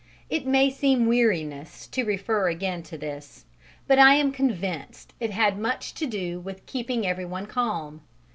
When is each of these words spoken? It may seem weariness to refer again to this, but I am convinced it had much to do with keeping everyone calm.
It 0.31 0.47
may 0.47 0.71
seem 0.71 1.05
weariness 1.05 1.85
to 1.89 2.03
refer 2.03 2.49
again 2.49 2.81
to 2.81 2.97
this, 2.97 3.45
but 3.85 3.99
I 3.99 4.15
am 4.15 4.31
convinced 4.31 5.13
it 5.19 5.29
had 5.29 5.59
much 5.59 5.93
to 5.93 6.07
do 6.07 6.39
with 6.39 6.65
keeping 6.65 7.05
everyone 7.05 7.45
calm. 7.45 8.01